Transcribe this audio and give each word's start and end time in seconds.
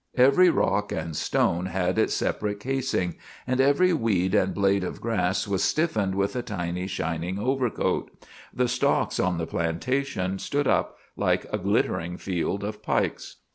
Every 0.17 0.49
rock 0.49 0.91
and 0.91 1.15
stone 1.15 1.67
had 1.67 1.99
its 1.99 2.15
separate 2.15 2.59
casing, 2.59 3.17
and 3.45 3.61
every 3.61 3.93
weed 3.93 4.33
and 4.33 4.51
blade 4.51 4.83
of 4.83 4.99
grass 4.99 5.47
was 5.47 5.63
stiffened 5.63 6.15
with 6.15 6.35
a 6.35 6.41
tiny 6.41 6.87
shining 6.87 7.37
overcoat. 7.37 8.09
The 8.51 8.67
stalks 8.67 9.19
on 9.19 9.37
the 9.37 9.45
plantation 9.45 10.39
stood 10.39 10.67
up 10.67 10.97
like 11.15 11.45
a 11.53 11.59
glittering 11.59 12.17
field 12.17 12.63
of 12.63 12.81
pikes. 12.81 13.35